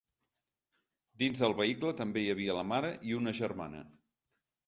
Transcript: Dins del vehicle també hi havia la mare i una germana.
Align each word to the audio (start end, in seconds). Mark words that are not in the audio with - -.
Dins 1.23 1.41
del 1.43 1.53
vehicle 1.59 1.91
també 2.01 2.23
hi 2.23 2.33
havia 2.35 2.57
la 2.61 2.65
mare 2.71 2.91
i 3.11 3.15
una 3.21 3.35
germana. 3.43 3.83